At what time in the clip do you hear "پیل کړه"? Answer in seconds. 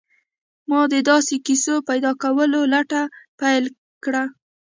3.39-4.23